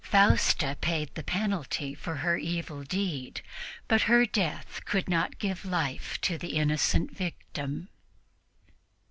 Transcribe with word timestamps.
Fausta 0.03 0.75
paid 0.81 1.13
the 1.13 1.21
penalty 1.21 1.93
for 1.93 2.15
her 2.25 2.35
evil 2.35 2.81
deed, 2.83 3.41
but 3.87 4.01
her 4.09 4.25
death 4.25 4.81
could 4.83 5.07
not 5.07 5.37
give 5.37 5.63
life 5.63 6.19
to 6.21 6.39
the 6.39 6.55
innocent 6.57 7.15
victim. 7.15 7.87